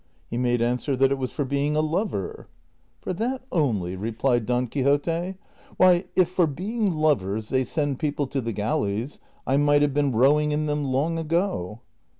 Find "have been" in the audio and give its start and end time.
9.83-10.11